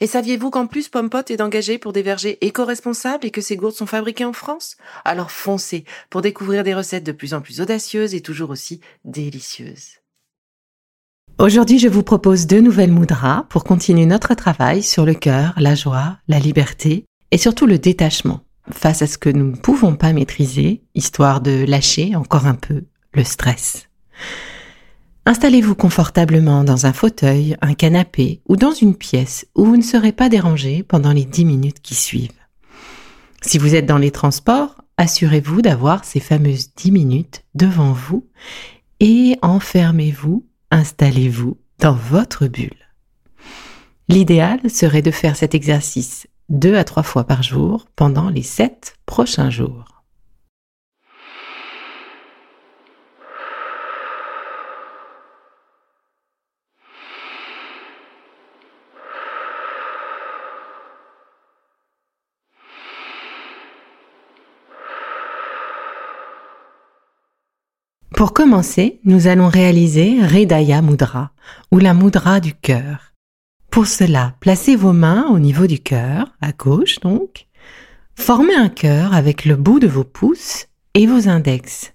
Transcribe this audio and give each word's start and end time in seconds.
Et 0.00 0.06
saviez-vous 0.06 0.50
qu'en 0.50 0.66
plus 0.66 0.88
Pompot 0.88 1.24
est 1.28 1.40
engagé 1.40 1.78
pour 1.78 1.92
des 1.92 2.02
vergers 2.02 2.38
éco-responsables 2.40 3.26
et 3.26 3.30
que 3.30 3.40
ces 3.40 3.56
gourdes 3.56 3.74
sont 3.74 3.86
fabriquées 3.86 4.24
en 4.24 4.32
France? 4.32 4.76
Alors 5.04 5.30
foncez 5.30 5.84
pour 6.08 6.22
découvrir 6.22 6.62
des 6.62 6.74
recettes 6.74 7.04
de 7.04 7.12
plus 7.12 7.34
en 7.34 7.40
plus 7.40 7.60
audacieuses 7.60 8.14
et 8.14 8.20
toujours 8.20 8.50
aussi 8.50 8.80
délicieuses. 9.04 9.98
Aujourd'hui, 11.38 11.78
je 11.78 11.88
vous 11.88 12.02
propose 12.02 12.46
deux 12.46 12.60
nouvelles 12.60 12.90
moudras 12.90 13.46
pour 13.48 13.64
continuer 13.64 14.06
notre 14.06 14.34
travail 14.34 14.82
sur 14.82 15.04
le 15.04 15.14
cœur, 15.14 15.54
la 15.56 15.74
joie, 15.74 16.18
la 16.26 16.38
liberté 16.38 17.04
et 17.30 17.38
surtout 17.38 17.66
le 17.66 17.78
détachement 17.78 18.40
face 18.72 19.02
à 19.02 19.06
ce 19.06 19.18
que 19.18 19.30
nous 19.30 19.52
ne 19.52 19.56
pouvons 19.56 19.96
pas 19.96 20.12
maîtriser, 20.12 20.82
histoire 20.94 21.40
de 21.40 21.64
lâcher 21.66 22.14
encore 22.16 22.46
un 22.46 22.54
peu 22.54 22.84
le 23.12 23.24
stress. 23.24 23.88
Installez-vous 25.28 25.74
confortablement 25.74 26.64
dans 26.64 26.86
un 26.86 26.94
fauteuil, 26.94 27.54
un 27.60 27.74
canapé 27.74 28.40
ou 28.48 28.56
dans 28.56 28.72
une 28.72 28.96
pièce 28.96 29.46
où 29.54 29.66
vous 29.66 29.76
ne 29.76 29.82
serez 29.82 30.12
pas 30.12 30.30
dérangé 30.30 30.82
pendant 30.82 31.12
les 31.12 31.26
dix 31.26 31.44
minutes 31.44 31.82
qui 31.82 31.94
suivent. 31.94 32.32
Si 33.42 33.58
vous 33.58 33.74
êtes 33.74 33.84
dans 33.84 33.98
les 33.98 34.10
transports, 34.10 34.76
assurez-vous 34.96 35.60
d'avoir 35.60 36.06
ces 36.06 36.18
fameuses 36.18 36.70
dix 36.74 36.90
minutes 36.90 37.44
devant 37.54 37.92
vous 37.92 38.26
et 39.00 39.36
enfermez-vous, 39.42 40.46
installez-vous 40.70 41.58
dans 41.78 41.92
votre 41.92 42.46
bulle. 42.46 42.88
L'idéal 44.08 44.60
serait 44.70 45.02
de 45.02 45.10
faire 45.10 45.36
cet 45.36 45.54
exercice 45.54 46.26
deux 46.48 46.74
à 46.74 46.84
trois 46.84 47.02
fois 47.02 47.24
par 47.24 47.42
jour 47.42 47.86
pendant 47.96 48.30
les 48.30 48.42
sept 48.42 48.96
prochains 49.04 49.50
jours. 49.50 49.87
Pour 68.18 68.32
commencer, 68.32 68.98
nous 69.04 69.28
allons 69.28 69.46
réaliser 69.46 70.20
Hridaya 70.20 70.82
Mudra, 70.82 71.30
ou 71.70 71.78
la 71.78 71.94
Mudra 71.94 72.40
du 72.40 72.52
cœur. 72.52 73.14
Pour 73.70 73.86
cela, 73.86 74.34
placez 74.40 74.74
vos 74.74 74.92
mains 74.92 75.28
au 75.28 75.38
niveau 75.38 75.68
du 75.68 75.78
cœur, 75.78 76.26
à 76.40 76.50
gauche 76.50 76.98
donc. 76.98 77.46
Formez 78.16 78.56
un 78.56 78.70
cœur 78.70 79.14
avec 79.14 79.44
le 79.44 79.54
bout 79.54 79.78
de 79.78 79.86
vos 79.86 80.02
pouces 80.02 80.66
et 80.94 81.06
vos 81.06 81.28
index, 81.28 81.92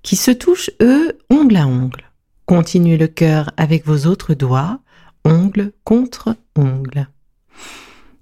qui 0.00 0.16
se 0.16 0.30
touchent, 0.30 0.70
eux, 0.80 1.18
ongle 1.28 1.58
à 1.58 1.66
ongle. 1.66 2.10
Continuez 2.46 2.96
le 2.96 3.08
cœur 3.08 3.50
avec 3.58 3.84
vos 3.84 4.06
autres 4.06 4.32
doigts, 4.32 4.80
ongle 5.26 5.72
contre 5.84 6.36
ongle. 6.56 7.06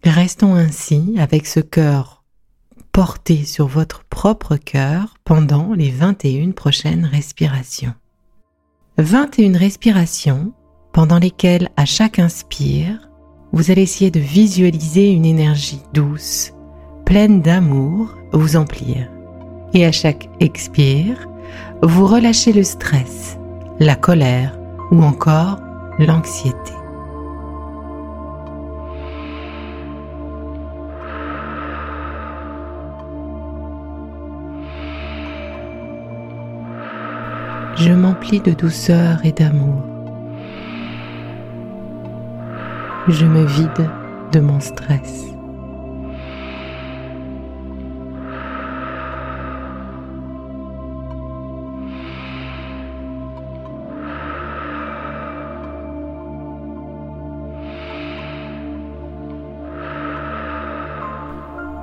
Restons 0.03 0.56
ainsi 0.56 1.15
avec 1.19 1.47
ce 1.47 1.61
cœur 1.61 2.24
portez 2.94 3.44
sur 3.44 3.66
votre 3.66 4.05
propre 4.05 4.55
cœur 4.55 5.16
pendant 5.25 5.75
les 5.75 5.91
21 5.91 6.53
prochaines 6.53 7.05
respirations. 7.05 7.93
21 8.99 9.59
respirations 9.59 10.53
pendant 10.93 11.19
lesquelles 11.19 11.71
à 11.77 11.87
chaque 11.87 12.21
inspire, 12.21 13.10
vous 13.53 13.72
allez 13.72 13.82
essayer 13.82 14.12
de 14.12 14.21
visualiser 14.21 15.10
une 15.10 15.25
énergie 15.25 15.82
douce, 15.93 16.53
pleine 17.05 17.43
d'amour, 17.43 18.15
vous 18.32 18.55
emplir. 18.55 19.11
Et 19.72 19.84
à 19.84 19.91
chaque 19.91 20.28
expire, 20.38 21.26
vous 21.82 22.06
relâchez 22.06 22.53
le 22.53 22.62
stress, 22.62 23.37
la 23.81 23.97
colère 23.97 24.56
ou 24.93 25.03
encore 25.03 25.59
l'anxiété. 25.99 26.74
Je 37.77 37.93
m'emplis 37.93 38.41
de 38.41 38.53
douceur 38.53 39.19
et 39.25 39.33
d'amour. 39.33 39.83
Je 43.09 43.27
me 43.27 43.45
vide 43.45 43.91
de 44.33 44.41
mon 44.41 44.61
stress. 44.61 45.25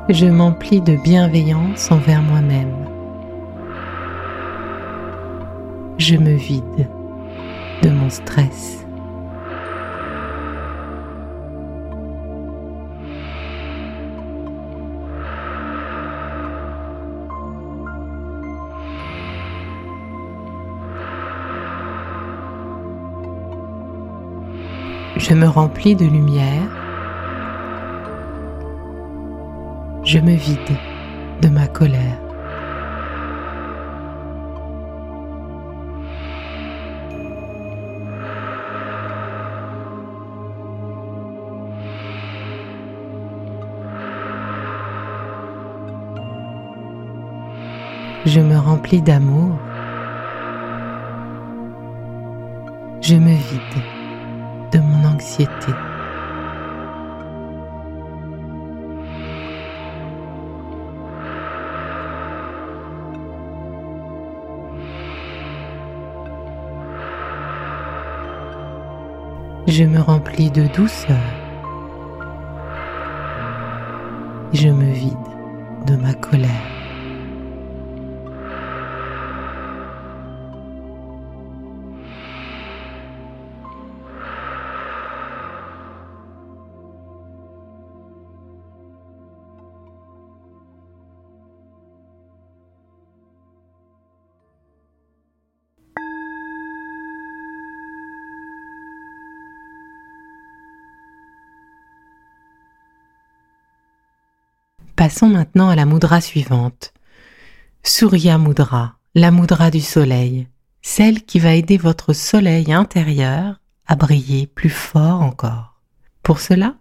Je 0.10 0.26
m'emplis 0.26 0.82
de 0.82 0.96
bienveillance 1.04 1.92
envers 1.92 2.22
moi-même. 2.22 3.01
Je 6.02 6.16
me 6.16 6.34
vide 6.34 6.88
de 7.84 7.90
mon 7.92 8.10
stress. 8.10 8.84
Je 25.18 25.36
me 25.36 25.48
remplis 25.48 25.96
de 25.96 26.06
lumière. 26.06 26.68
Je 30.04 30.18
me 30.18 30.34
vide 30.34 30.58
de 31.44 31.50
ma 31.50 31.68
colère. 31.68 32.31
Je 48.32 48.40
me 48.40 48.58
remplis 48.58 49.02
d'amour, 49.02 49.58
je 53.02 53.16
me 53.16 53.34
vide 53.34 53.84
de 54.72 54.80
mon 54.80 55.04
anxiété. 55.06 55.74
Je 69.68 69.84
me 69.84 70.00
remplis 70.00 70.52
de 70.52 70.68
douceur. 70.68 71.18
Je 74.54 74.70
me 74.70 74.90
vide 74.94 75.18
de 75.86 75.98
ma 75.98 76.14
colère. 76.14 76.81
Passons 104.96 105.28
maintenant 105.28 105.70
à 105.70 105.76
la 105.76 105.86
mudra 105.86 106.22
suivante. 106.22 106.94
Surya 107.84 108.38
Mudra, 108.38 108.98
la 109.16 109.32
mudra 109.32 109.72
du 109.72 109.82
soleil, 109.82 110.48
celle 110.82 111.24
qui 111.24 111.40
va 111.40 111.56
aider 111.56 111.78
votre 111.78 112.14
soleil 112.14 112.72
intérieur 112.72 113.60
à 113.88 113.96
briller 113.96 114.48
plus 114.48 114.70
fort 114.70 115.22
encore. 115.22 115.82
Pour 116.24 116.40
cela, 116.40 116.76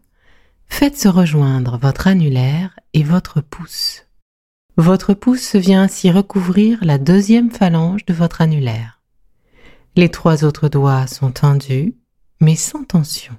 faites 0.68 0.98
se 0.98 1.08
rejoindre 1.08 1.78
votre 1.78 2.06
annulaire 2.06 2.78
et 2.92 3.02
votre 3.02 3.40
pouce. 3.40 4.04
Votre 4.76 5.14
pouce 5.14 5.56
vient 5.56 5.82
ainsi 5.82 6.10
recouvrir 6.10 6.78
la 6.82 6.98
deuxième 6.98 7.50
phalange 7.50 8.04
de 8.04 8.14
votre 8.14 8.40
annulaire. 8.40 9.00
Les 9.96 10.08
trois 10.08 10.44
autres 10.44 10.68
doigts 10.68 11.06
sont 11.06 11.32
tendus, 11.32 11.96
mais 12.40 12.56
sans 12.56 12.84
tension. 12.84 13.34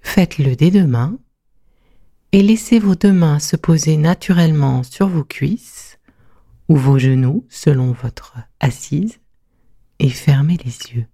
Faites-le 0.00 0.56
des 0.56 0.70
deux 0.70 0.86
mains 0.86 1.18
et 2.36 2.42
laissez 2.42 2.78
vos 2.78 2.94
deux 2.94 3.14
mains 3.14 3.38
se 3.38 3.56
poser 3.56 3.96
naturellement 3.96 4.82
sur 4.82 5.08
vos 5.08 5.24
cuisses 5.24 5.98
ou 6.68 6.76
vos 6.76 6.98
genoux 6.98 7.46
selon 7.48 7.92
votre 7.92 8.36
assise 8.60 9.20
et 10.00 10.10
fermez 10.10 10.58
les 10.62 10.92
yeux. 10.94 11.06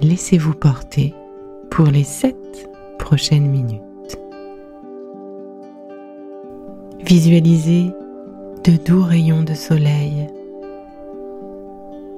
Laissez-vous 0.00 0.54
porter 0.54 1.14
pour 1.76 1.88
les 1.88 2.04
sept 2.04 2.70
prochaines 2.98 3.50
minutes. 3.50 3.82
Visualisez 7.04 7.92
de 8.64 8.78
doux 8.82 9.02
rayons 9.02 9.42
de 9.42 9.52
soleil 9.52 10.26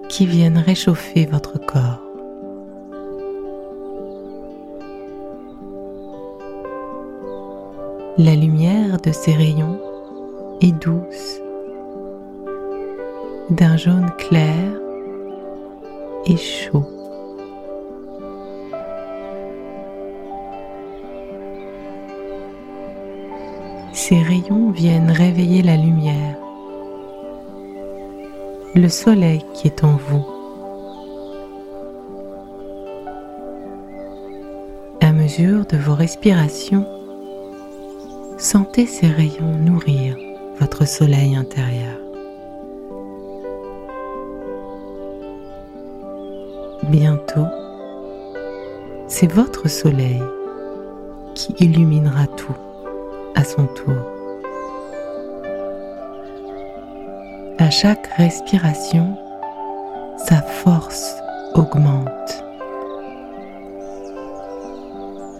qui 0.09 0.27
viennent 0.27 0.59
réchauffer 0.59 1.27
votre 1.27 1.59
corps. 1.59 2.05
La 8.17 8.37
lumière 8.37 9.01
de 9.01 9.11
ces 9.11 9.33
rayons 9.33 9.81
est 10.61 10.71
douce, 10.71 11.41
d'un 13.51 13.77
jaune 13.77 14.13
clair 14.19 14.81
et 16.27 16.37
chaud. 16.37 16.98
Ces 24.01 24.23
rayons 24.23 24.71
viennent 24.71 25.11
réveiller 25.11 25.61
la 25.61 25.77
lumière, 25.77 26.37
le 28.77 28.89
soleil 28.89 29.45
qui 29.55 29.67
est 29.67 29.83
en 29.83 29.97
vous. 29.97 30.25
À 35.01 35.11
mesure 35.11 35.67
de 35.67 35.77
vos 35.77 35.97
respirations, 35.97 36.87
sentez 38.39 38.87
ces 38.87 39.09
rayons 39.09 39.59
nourrir 39.59 40.17
votre 40.61 40.87
soleil 40.87 41.35
intérieur. 41.35 41.99
Bientôt, 46.85 47.49
c'est 49.09 49.31
votre 49.31 49.69
soleil 49.69 50.23
qui 51.35 51.53
illuminera 51.59 52.29
tout 52.29 52.55
à 53.39 53.45
son 53.45 53.67
tour. 53.67 53.95
À 57.59 57.71
chaque 57.71 58.09
respiration, 58.17 59.17
sa 60.17 60.43
force 60.43 61.15
augmente. 61.55 62.45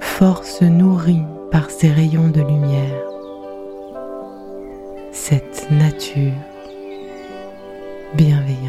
Force 0.01 0.63
nourrie 0.63 1.25
par 1.51 1.71
ces 1.71 1.91
rayons 1.91 2.29
de 2.29 2.41
lumière. 2.41 3.03
Cette 5.11 5.69
nature 5.73 6.33
bienveillante. 8.15 8.68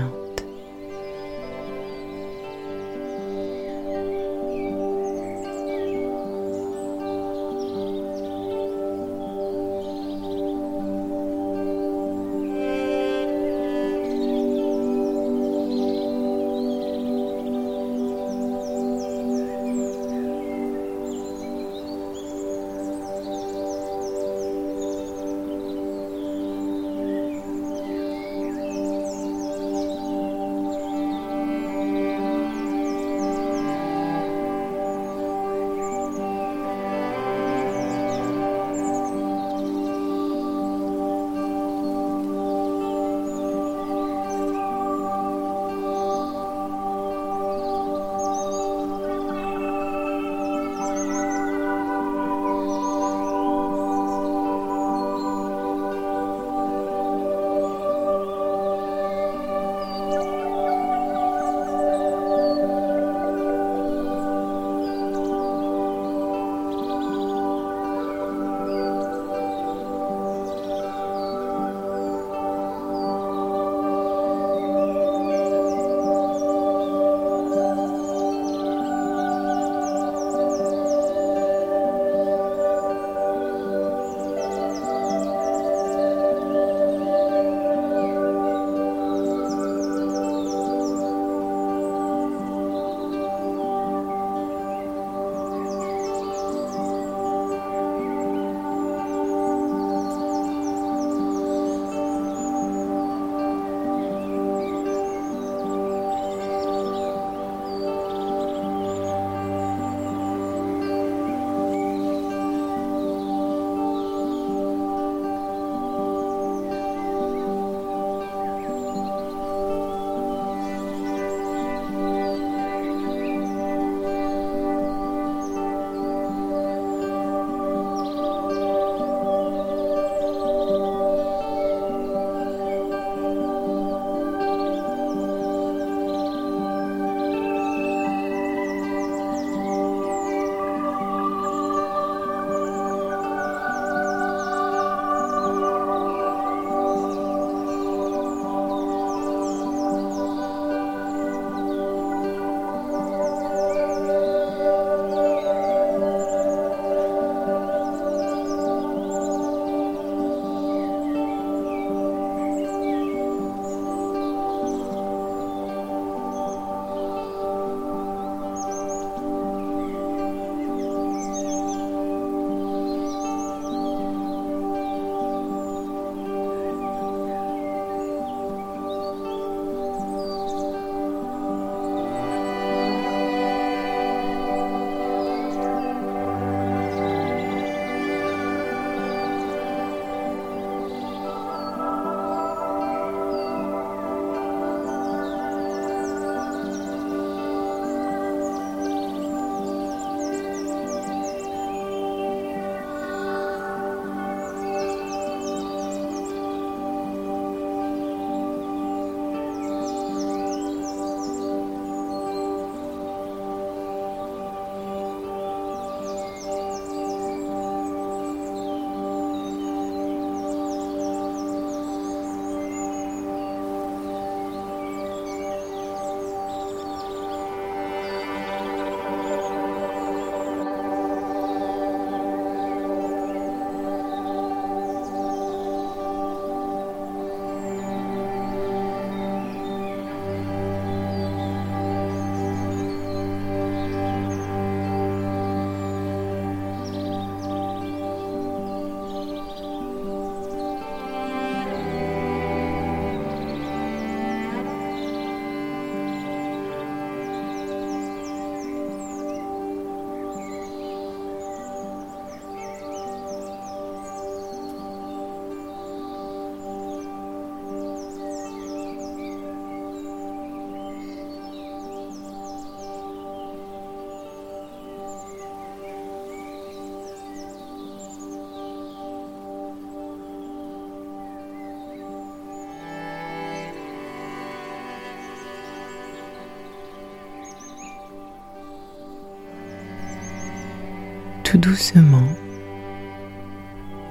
Tout 291.49 291.57
doucement, 291.57 292.27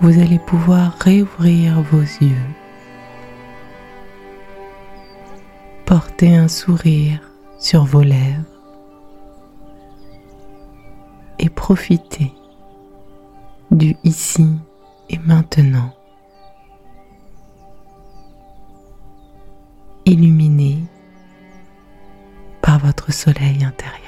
vous 0.00 0.18
allez 0.18 0.40
pouvoir 0.40 0.98
réouvrir 0.98 1.80
vos 1.82 2.00
yeux, 2.00 2.34
porter 5.86 6.34
un 6.34 6.48
sourire 6.48 7.20
sur 7.60 7.84
vos 7.84 8.02
lèvres 8.02 8.42
et 11.38 11.48
profiter 11.48 12.32
du 13.70 13.96
ici 14.02 14.56
et 15.08 15.18
maintenant, 15.18 15.92
illuminé 20.06 20.78
par 22.62 22.80
votre 22.80 23.12
soleil 23.12 23.62
intérieur. 23.64 24.07